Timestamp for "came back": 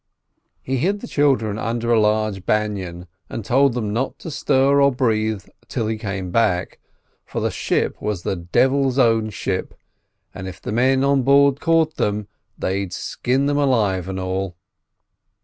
5.95-6.79